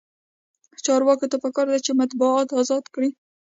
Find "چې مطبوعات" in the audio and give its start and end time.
1.85-2.49